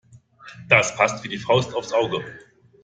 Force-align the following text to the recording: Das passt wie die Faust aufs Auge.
Das 0.67 0.95
passt 0.95 1.23
wie 1.23 1.29
die 1.29 1.37
Faust 1.37 1.75
aufs 1.75 1.93
Auge. 1.93 2.25